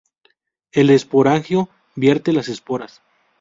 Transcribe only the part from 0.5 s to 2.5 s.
El esporangio vierte las